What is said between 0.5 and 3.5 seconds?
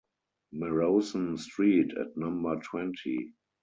Maraussan street at number twenty